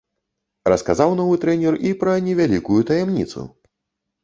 Расказаў 0.71 1.13
новы 1.19 1.35
трэнер 1.43 1.77
і 1.91 1.93
пра 2.01 2.17
невялікую 2.29 2.81
таямніцу. 2.93 3.49